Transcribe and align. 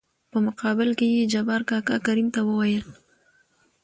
په 0.31 0.37
مقابل 0.47 0.89
کې 0.99 1.07
يې 1.15 1.23
جبار 1.33 1.61
کاکا 1.69 1.97
کريم 2.05 2.27
ته 2.35 2.41
وويل: 2.47 2.85